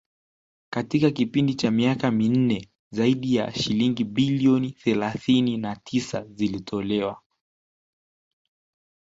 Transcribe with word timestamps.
kwa 0.73 0.83
kipindi 1.11 1.55
cha 1.55 1.71
miaka 1.71 2.11
minne 2.11 2.69
zaidi 2.91 3.35
ya 3.35 3.53
shilingi 3.53 4.03
bilioni 4.03 4.71
thelathini 4.71 5.57
na 5.57 5.75
tisa 5.75 6.25
zimetolewa 6.27 7.21